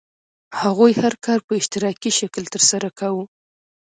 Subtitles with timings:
[0.61, 3.25] هغوی هر کار په اشتراکي شکل ترسره کاوه.